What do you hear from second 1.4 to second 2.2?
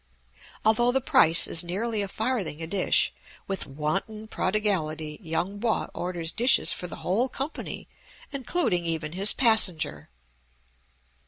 is nearly a